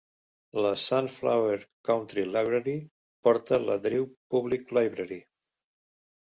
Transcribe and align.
La 0.65 0.69
Sunflower 0.83 1.59
County 1.89 2.23
Library 2.29 2.73
porta 3.27 3.59
la 3.67 3.77
Drew 3.85 4.09
Public 4.37 4.71
Library. 4.79 5.21